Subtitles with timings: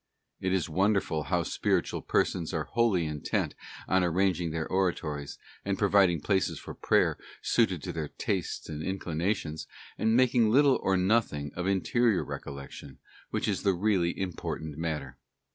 [0.39, 3.53] It is wonderful how some spiritual persons are wholly intent
[3.87, 9.67] on arranging their oratories, and providing places for prayer suited to their tastes and inclinations,
[9.99, 12.97] and making little or nothing of interior recollection,
[13.29, 15.19] which is the really important matter.